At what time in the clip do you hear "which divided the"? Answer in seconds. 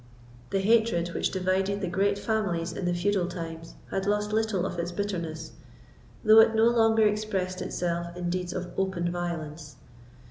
1.09-1.87